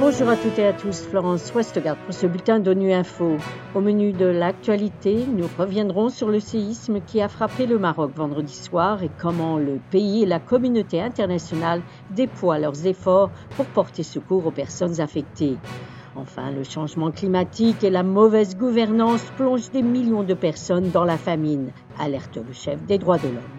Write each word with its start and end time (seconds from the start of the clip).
Bonjour 0.00 0.28
à 0.28 0.36
toutes 0.36 0.60
et 0.60 0.66
à 0.66 0.72
tous, 0.72 1.02
Florence 1.02 1.52
Westgard 1.52 1.96
pour 1.96 2.14
ce 2.14 2.28
bulletin 2.28 2.60
d'ONU 2.60 2.92
Info. 2.92 3.36
Au 3.74 3.80
menu 3.80 4.12
de 4.12 4.26
l'actualité, 4.26 5.26
nous 5.26 5.48
reviendrons 5.58 6.08
sur 6.08 6.28
le 6.28 6.38
séisme 6.38 7.00
qui 7.00 7.20
a 7.20 7.26
frappé 7.26 7.66
le 7.66 7.80
Maroc 7.80 8.12
vendredi 8.14 8.54
soir 8.54 9.02
et 9.02 9.10
comment 9.18 9.58
le 9.58 9.80
pays 9.90 10.22
et 10.22 10.26
la 10.26 10.38
communauté 10.38 11.00
internationale 11.02 11.82
déploient 12.14 12.60
leurs 12.60 12.86
efforts 12.86 13.32
pour 13.56 13.66
porter 13.66 14.04
secours 14.04 14.46
aux 14.46 14.52
personnes 14.52 15.00
affectées. 15.00 15.56
Enfin, 16.14 16.52
le 16.52 16.62
changement 16.62 17.10
climatique 17.10 17.82
et 17.82 17.90
la 17.90 18.04
mauvaise 18.04 18.56
gouvernance 18.56 19.24
plongent 19.36 19.72
des 19.72 19.82
millions 19.82 20.22
de 20.22 20.34
personnes 20.34 20.90
dans 20.90 21.04
la 21.04 21.18
famine, 21.18 21.72
alerte 21.98 22.36
le 22.36 22.52
chef 22.52 22.80
des 22.86 22.98
droits 22.98 23.18
de 23.18 23.28
l'homme. 23.28 23.57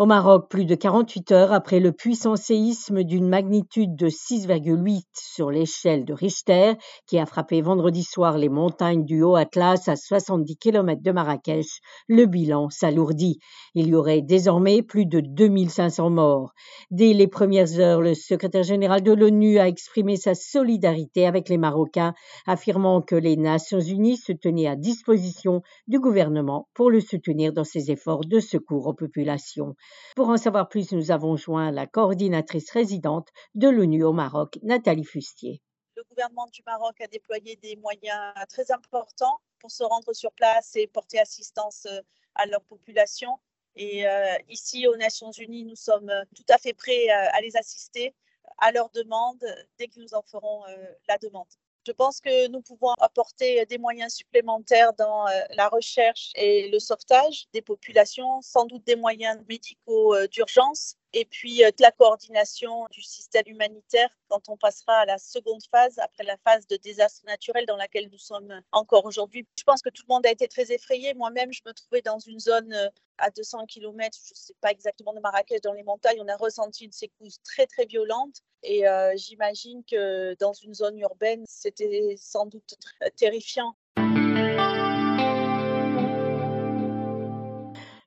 Au 0.00 0.06
Maroc, 0.06 0.48
plus 0.48 0.64
de 0.64 0.74
48 0.74 1.30
heures 1.32 1.52
après 1.52 1.78
le 1.78 1.92
puissant 1.92 2.34
séisme 2.34 3.02
d'une 3.02 3.28
magnitude 3.28 3.96
de 3.96 4.08
6,8 4.08 5.02
sur 5.12 5.50
l'échelle 5.50 6.06
de 6.06 6.14
Richter, 6.14 6.72
qui 7.06 7.18
a 7.18 7.26
frappé 7.26 7.60
vendredi 7.60 8.02
soir 8.02 8.38
les 8.38 8.48
montagnes 8.48 9.04
du 9.04 9.22
Haut 9.22 9.36
Atlas 9.36 9.88
à 9.88 9.96
70 9.96 10.56
km 10.56 11.02
de 11.02 11.12
Marrakech, 11.12 11.66
le 12.08 12.24
bilan 12.24 12.70
s'alourdit. 12.70 13.40
Il 13.74 13.88
y 13.88 13.94
aurait 13.94 14.22
désormais 14.22 14.80
plus 14.80 15.04
de 15.04 15.20
2500 15.20 16.08
morts. 16.08 16.54
Dès 16.90 17.12
les 17.12 17.28
premières 17.28 17.78
heures, 17.78 18.00
le 18.00 18.14
secrétaire 18.14 18.62
général 18.62 19.02
de 19.02 19.12
l'ONU 19.12 19.58
a 19.58 19.68
exprimé 19.68 20.16
sa 20.16 20.34
solidarité 20.34 21.26
avec 21.26 21.50
les 21.50 21.58
Marocains, 21.58 22.14
affirmant 22.46 23.02
que 23.02 23.16
les 23.16 23.36
Nations 23.36 23.80
unies 23.80 24.16
se 24.16 24.32
tenaient 24.32 24.66
à 24.66 24.76
disposition 24.76 25.60
du 25.88 26.00
gouvernement 26.00 26.68
pour 26.72 26.90
le 26.90 27.00
soutenir 27.00 27.52
dans 27.52 27.64
ses 27.64 27.90
efforts 27.90 28.24
de 28.24 28.40
secours 28.40 28.86
aux 28.86 28.94
populations. 28.94 29.74
Pour 30.16 30.28
en 30.28 30.36
savoir 30.36 30.68
plus, 30.68 30.92
nous 30.92 31.10
avons 31.10 31.36
joint 31.36 31.70
la 31.70 31.86
coordinatrice 31.86 32.70
résidente 32.70 33.28
de 33.54 33.68
l'ONU 33.68 34.04
au 34.04 34.12
Maroc, 34.12 34.58
Nathalie 34.62 35.04
Fustier. 35.04 35.62
Le 35.96 36.04
gouvernement 36.04 36.46
du 36.52 36.62
Maroc 36.66 37.00
a 37.00 37.06
déployé 37.06 37.56
des 37.56 37.76
moyens 37.76 38.32
très 38.48 38.70
importants 38.72 39.40
pour 39.58 39.70
se 39.70 39.84
rendre 39.84 40.12
sur 40.12 40.32
place 40.32 40.74
et 40.74 40.86
porter 40.86 41.18
assistance 41.18 41.86
euh, 41.86 42.00
à 42.34 42.46
leur 42.46 42.62
population. 42.62 43.38
Et 43.76 44.06
euh, 44.06 44.36
ici, 44.48 44.86
aux 44.86 44.96
Nations 44.96 45.30
Unies, 45.32 45.64
nous 45.64 45.76
sommes 45.76 46.12
tout 46.34 46.44
à 46.48 46.58
fait 46.58 46.72
prêts 46.72 47.08
euh, 47.08 47.28
à 47.32 47.40
les 47.40 47.56
assister 47.56 48.14
à 48.58 48.72
leur 48.72 48.90
demande 48.90 49.44
dès 49.78 49.88
que 49.88 50.00
nous 50.00 50.14
en 50.14 50.22
ferons 50.22 50.62
la 51.08 51.18
demande. 51.18 51.46
Je 51.86 51.92
pense 51.92 52.20
que 52.20 52.48
nous 52.48 52.60
pouvons 52.60 52.92
apporter 53.00 53.64
des 53.66 53.78
moyens 53.78 54.14
supplémentaires 54.14 54.92
dans 54.94 55.26
euh, 55.26 55.30
la 55.50 55.68
recherche 55.68 56.30
et 56.34 56.68
le 56.68 56.78
sauvetage 56.78 57.46
des 57.54 57.62
populations, 57.62 58.42
sans 58.42 58.66
doute 58.66 58.84
des 58.84 58.96
moyens 58.96 59.42
médicaux 59.48 60.14
euh, 60.14 60.26
d'urgence 60.28 60.96
et 61.12 61.24
puis 61.24 61.64
euh, 61.64 61.70
la 61.80 61.90
coordination 61.90 62.86
du 62.90 63.02
système 63.02 63.44
humanitaire 63.46 64.08
quand 64.28 64.48
on 64.48 64.56
passera 64.56 64.98
à 64.98 65.04
la 65.06 65.18
seconde 65.18 65.62
phase, 65.70 65.98
après 65.98 66.24
la 66.24 66.36
phase 66.44 66.66
de 66.66 66.76
désastre 66.76 67.24
naturel 67.26 67.66
dans 67.66 67.76
laquelle 67.76 68.08
nous 68.12 68.18
sommes 68.18 68.60
encore 68.70 69.04
aujourd'hui. 69.04 69.46
Je 69.58 69.64
pense 69.64 69.82
que 69.82 69.90
tout 69.90 70.04
le 70.08 70.14
monde 70.14 70.26
a 70.26 70.30
été 70.30 70.46
très 70.46 70.70
effrayé. 70.72 71.14
Moi-même, 71.14 71.52
je 71.52 71.62
me 71.66 71.72
trouvais 71.72 72.02
dans 72.02 72.18
une 72.18 72.38
zone 72.38 72.72
euh, 72.72 72.88
à 73.18 73.30
200 73.30 73.66
km, 73.66 74.16
je 74.24 74.32
ne 74.32 74.36
sais 74.36 74.54
pas 74.60 74.70
exactement 74.70 75.12
de 75.12 75.20
Marrakech, 75.20 75.60
dans 75.62 75.72
les 75.72 75.82
montagnes. 75.82 76.20
On 76.20 76.28
a 76.28 76.36
ressenti 76.36 76.84
une 76.84 76.92
secousse 76.92 77.42
très, 77.42 77.66
très 77.66 77.86
violente. 77.86 78.42
Et 78.62 78.86
euh, 78.86 79.12
j'imagine 79.16 79.82
que 79.84 80.36
dans 80.38 80.52
une 80.52 80.74
zone 80.74 80.98
urbaine, 80.98 81.44
c'était 81.48 82.14
sans 82.18 82.46
doute 82.46 82.76
terrifiant. 83.16 83.74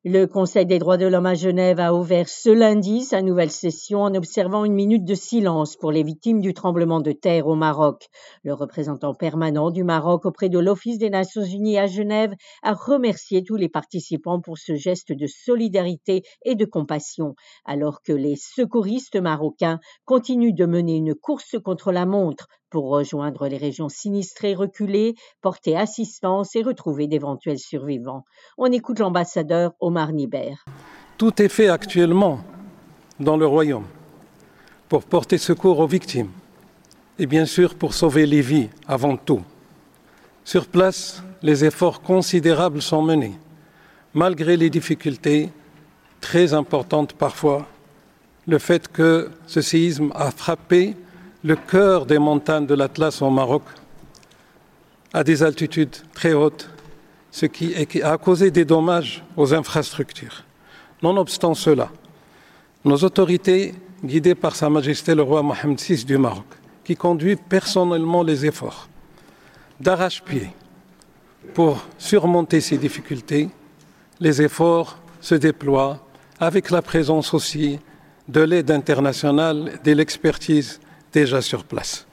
Le 0.05 0.25
Conseil 0.25 0.65
des 0.65 0.79
droits 0.79 0.97
de 0.97 1.05
l'homme 1.05 1.27
à 1.27 1.33
Genève 1.33 1.79
a 1.79 1.93
ouvert 1.93 2.27
ce 2.27 2.49
lundi 2.49 3.03
sa 3.03 3.21
nouvelle 3.21 3.49
session 3.49 4.01
en 4.01 4.13
observant 4.15 4.65
une 4.65 4.73
minute 4.73 5.05
de 5.05 5.15
silence 5.15 5.77
pour 5.77 5.93
les 5.93 6.03
victimes 6.03 6.41
du 6.41 6.53
tremblement 6.53 6.99
de 6.99 7.13
terre 7.13 7.47
au 7.47 7.55
Maroc. 7.55 8.09
Le 8.43 8.53
représentant 8.53 9.13
permanent 9.13 9.71
du 9.71 9.85
Maroc 9.85 10.25
auprès 10.25 10.49
de 10.49 10.59
l'Office 10.59 10.97
des 10.97 11.09
Nations 11.09 11.45
Unies 11.45 11.77
à 11.77 11.87
Genève 11.87 12.33
a 12.63 12.73
remercié 12.73 13.45
tous 13.45 13.55
les 13.55 13.69
participants 13.69 14.41
pour 14.41 14.57
ce 14.57 14.75
geste 14.75 15.13
de 15.13 15.25
solidarité 15.25 16.23
et 16.43 16.55
de 16.55 16.65
compassion, 16.65 17.35
alors 17.63 18.01
que 18.01 18.11
les 18.11 18.35
secouristes 18.35 19.15
marocains 19.15 19.79
continuent 20.03 20.53
de 20.53 20.65
mener 20.65 20.97
une 20.97 21.15
course 21.15 21.55
contre 21.63 21.93
la 21.93 22.05
montre 22.05 22.49
pour 22.73 22.89
rejoindre 22.89 23.47
les 23.47 23.57
régions 23.57 23.87
sinistrées 23.87 24.55
reculées, 24.55 25.13
porter 25.43 25.77
assistance 25.77 26.55
et 26.55 26.63
retrouver 26.63 27.05
d'éventuels 27.05 27.59
survivants. 27.59 28.25
On 28.57 28.71
écoute 28.71 28.97
l'ambassadeur 28.97 29.73
Omar 29.79 30.11
Niber. 30.11 30.55
Tout 31.19 31.39
est 31.39 31.49
fait 31.49 31.67
actuellement 31.67 32.39
dans 33.19 33.37
le 33.37 33.45
royaume 33.45 33.85
pour 34.89 35.03
porter 35.03 35.37
secours 35.37 35.77
aux 35.77 35.85
victimes 35.85 36.31
et 37.19 37.27
bien 37.27 37.45
sûr 37.45 37.75
pour 37.75 37.93
sauver 37.93 38.25
les 38.25 38.41
vies 38.41 38.69
avant 38.87 39.17
tout. 39.17 39.43
Sur 40.43 40.65
place, 40.65 41.21
les 41.43 41.65
efforts 41.65 42.01
considérables 42.01 42.81
sont 42.81 43.03
menés, 43.03 43.37
malgré 44.15 44.57
les 44.57 44.71
difficultés 44.71 45.51
très 46.21 46.55
importantes 46.55 47.13
parfois, 47.13 47.67
le 48.47 48.57
fait 48.57 48.87
que 48.87 49.29
ce 49.45 49.61
séisme 49.61 50.11
a 50.15 50.31
frappé 50.31 50.95
le 51.43 51.55
cœur 51.55 52.05
des 52.05 52.19
montagnes 52.19 52.65
de 52.65 52.73
l'Atlas 52.73 53.21
au 53.21 53.29
Maroc, 53.29 53.63
à 55.11 55.23
des 55.23 55.43
altitudes 55.43 55.95
très 56.13 56.33
hautes, 56.33 56.69
ce 57.31 57.45
qui 57.45 57.73
a 58.01 58.17
causé 58.17 58.49
des 58.49 58.65
dommages 58.65 59.23
aux 59.35 59.53
infrastructures. 59.53 60.43
Nonobstant 61.01 61.53
cela, 61.53 61.91
nos 62.85 62.97
autorités, 62.97 63.75
guidées 64.03 64.35
par 64.35 64.55
Sa 64.55 64.69
Majesté 64.69 65.15
le 65.15 65.21
roi 65.21 65.43
Mohamed 65.43 65.79
VI 65.79 66.05
du 66.05 66.17
Maroc, 66.17 66.45
qui 66.83 66.95
conduit 66.95 67.35
personnellement 67.35 68.23
les 68.23 68.45
efforts 68.45 68.87
d'arrache-pied 69.79 70.49
pour 71.53 71.83
surmonter 71.97 72.61
ces 72.61 72.77
difficultés, 72.77 73.49
les 74.19 74.41
efforts 74.41 74.97
se 75.19 75.35
déploient 75.35 75.99
avec 76.39 76.71
la 76.71 76.81
présence 76.81 77.33
aussi 77.33 77.79
de 78.27 78.41
l'aide 78.41 78.71
internationale, 78.71 79.79
de 79.83 79.91
l'expertise 79.91 80.79
déjà 81.13 81.41
sur 81.41 81.63
place. 81.63 82.05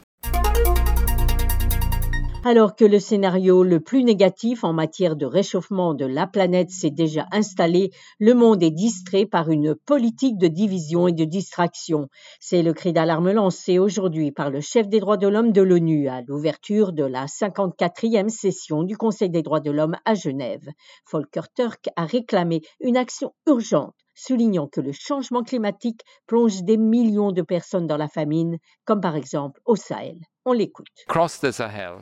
Alors 2.42 2.74
que 2.74 2.86
le 2.86 2.98
scénario 2.98 3.62
le 3.62 3.80
plus 3.80 4.02
négatif 4.02 4.64
en 4.64 4.72
matière 4.72 5.14
de 5.14 5.26
réchauffement 5.26 5.92
de 5.92 6.06
la 6.06 6.26
planète 6.26 6.70
s'est 6.70 6.90
déjà 6.90 7.26
installé, 7.32 7.90
le 8.18 8.32
monde 8.32 8.62
est 8.62 8.70
distrait 8.70 9.26
par 9.26 9.50
une 9.50 9.74
politique 9.74 10.38
de 10.38 10.48
division 10.48 11.06
et 11.06 11.12
de 11.12 11.24
distraction. 11.24 12.08
C'est 12.40 12.62
le 12.62 12.72
cri 12.72 12.94
d'alarme 12.94 13.30
lancé 13.30 13.78
aujourd'hui 13.78 14.32
par 14.32 14.48
le 14.48 14.62
chef 14.62 14.88
des 14.88 15.00
droits 15.00 15.18
de 15.18 15.28
l'homme 15.28 15.52
de 15.52 15.60
l'ONU 15.60 16.08
à 16.08 16.22
l'ouverture 16.22 16.94
de 16.94 17.04
la 17.04 17.26
54e 17.26 18.30
session 18.30 18.84
du 18.84 18.96
Conseil 18.96 19.28
des 19.28 19.42
droits 19.42 19.60
de 19.60 19.70
l'homme 19.70 19.98
à 20.06 20.14
Genève. 20.14 20.66
Volker 21.12 21.42
Turk 21.54 21.90
a 21.94 22.06
réclamé 22.06 22.62
une 22.80 22.96
action 22.96 23.34
urgente 23.46 23.94
soulignant 24.14 24.66
que 24.66 24.80
le 24.80 24.92
changement 24.92 25.42
climatique 25.42 26.00
plonge 26.26 26.62
des 26.62 26.78
millions 26.78 27.32
de 27.32 27.42
personnes 27.42 27.86
dans 27.86 27.98
la 27.98 28.08
famine, 28.08 28.56
comme 28.86 29.02
par 29.02 29.14
exemple 29.14 29.60
au 29.66 29.76
Sahel. 29.76 30.16
On 30.46 30.54
l'écoute. 30.54 30.86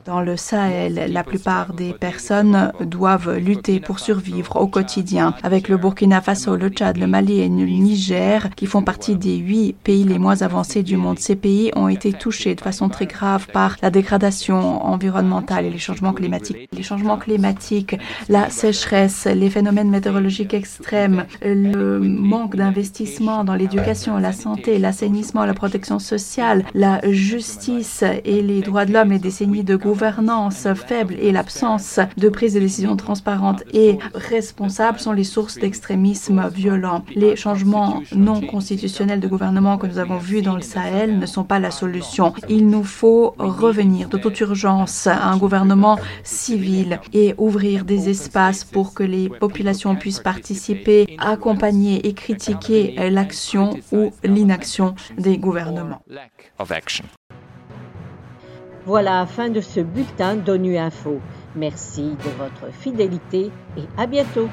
Dans 0.05 0.21
le 0.21 0.37
Sahel, 0.37 1.11
la 1.11 1.23
plupart 1.25 1.73
des 1.73 1.91
personnes 1.91 2.71
doivent 2.79 3.35
lutter 3.35 3.81
pour 3.81 3.99
survivre 3.99 4.55
au 4.55 4.67
quotidien. 4.67 5.33
Avec 5.43 5.67
le 5.67 5.75
Burkina 5.75 6.21
Faso, 6.21 6.55
le 6.55 6.69
Tchad, 6.69 6.95
le 6.95 7.05
Mali 7.05 7.41
et 7.41 7.49
le 7.49 7.65
Niger, 7.65 8.49
qui 8.55 8.65
font 8.65 8.81
partie 8.81 9.17
des 9.17 9.35
huit 9.35 9.75
pays 9.83 10.05
les 10.05 10.19
moins 10.19 10.41
avancés 10.41 10.83
du 10.83 10.95
monde, 10.95 11.19
ces 11.19 11.35
pays 11.35 11.71
ont 11.75 11.89
été 11.89 12.13
touchés 12.13 12.55
de 12.55 12.61
façon 12.61 12.87
très 12.87 13.07
grave 13.07 13.47
par 13.51 13.75
la 13.81 13.89
dégradation 13.89 14.85
environnementale 14.85 15.65
et 15.65 15.69
les 15.69 15.77
changements 15.77 16.13
climatiques. 16.13 16.69
Les 16.71 16.83
changements 16.83 17.17
climatiques, 17.17 17.97
la 18.29 18.49
sécheresse, 18.49 19.25
les 19.25 19.49
phénomènes 19.49 19.89
météorologiques 19.89 20.53
extrêmes, 20.53 21.25
le 21.41 21.99
manque 21.99 22.55
d'investissement 22.55 23.43
dans 23.43 23.55
l'éducation, 23.55 24.17
la 24.17 24.31
santé, 24.31 24.79
l'assainissement, 24.79 25.43
la 25.43 25.53
protection 25.53 25.99
sociale, 25.99 26.63
la 26.73 27.01
justice 27.11 28.05
et 28.29 28.43
les 28.43 28.61
droits 28.61 28.85
de 28.85 28.93
l'homme, 28.93 29.09
les 29.09 29.17
décennies 29.17 29.63
de 29.63 29.75
gouvernance 29.75 30.67
faible 30.75 31.15
et 31.19 31.31
l'absence 31.31 31.99
de 32.15 32.29
prise 32.29 32.53
de 32.53 32.59
décision 32.59 32.95
transparente 32.95 33.63
et 33.73 33.97
responsable 34.13 34.99
sont 34.99 35.13
les 35.13 35.23
sources 35.23 35.57
d'extrémisme 35.57 36.47
violent. 36.49 37.03
Les 37.15 37.35
changements 37.35 38.03
non 38.15 38.39
constitutionnels 38.41 39.19
de 39.19 39.27
gouvernement 39.27 39.79
que 39.79 39.87
nous 39.87 39.97
avons 39.97 40.19
vus 40.19 40.43
dans 40.43 40.55
le 40.55 40.61
Sahel 40.61 41.17
ne 41.17 41.25
sont 41.25 41.43
pas 41.43 41.57
la 41.57 41.71
solution. 41.71 42.33
Il 42.49 42.67
nous 42.67 42.83
faut 42.83 43.33
revenir 43.39 44.09
de 44.09 44.17
toute 44.19 44.39
urgence 44.41 45.07
à 45.07 45.25
un 45.25 45.37
gouvernement 45.37 45.97
civil 46.23 46.99
et 47.13 47.33
ouvrir 47.39 47.83
des 47.83 48.09
espaces 48.09 48.63
pour 48.63 48.93
que 48.93 49.03
les 49.03 49.29
populations 49.29 49.95
puissent 49.95 50.19
participer, 50.19 51.17
accompagner 51.17 52.07
et 52.07 52.13
critiquer 52.13 52.93
l'action 53.09 53.75
ou 53.91 54.11
l'inaction 54.23 54.93
des 55.17 55.39
gouvernements. 55.39 56.03
Voilà 58.89 59.19
la 59.19 59.25
fin 59.27 59.49
de 59.49 59.61
ce 59.61 59.81
bulletin 59.81 60.35
d'ONU 60.35 60.75
Info. 60.75 61.19
Merci 61.55 62.15
de 62.25 62.43
votre 62.43 62.73
fidélité 62.73 63.51
et 63.77 63.83
à 63.95 64.07
bientôt. 64.07 64.49